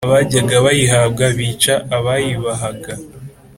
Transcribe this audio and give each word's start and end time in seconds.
Abajyaga 0.07 0.55
bayihabwa 0.65 1.25
Bica 1.37 1.73
abayibahaga 1.97 2.93